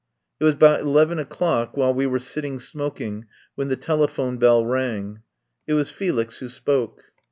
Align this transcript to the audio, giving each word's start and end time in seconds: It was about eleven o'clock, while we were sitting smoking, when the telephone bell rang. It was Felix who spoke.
It 0.39 0.45
was 0.45 0.55
about 0.55 0.79
eleven 0.81 1.19
o'clock, 1.19 1.77
while 1.77 1.93
we 1.93 2.07
were 2.07 2.17
sitting 2.17 2.57
smoking, 2.57 3.27
when 3.53 3.67
the 3.67 3.75
telephone 3.75 4.37
bell 4.39 4.65
rang. 4.65 5.21
It 5.67 5.75
was 5.75 5.91
Felix 5.91 6.39
who 6.39 6.49
spoke. 6.49 7.03